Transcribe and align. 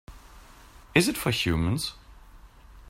Is 0.95 1.07
it 1.07 1.15
for 1.15 1.29
humans? 1.29 1.93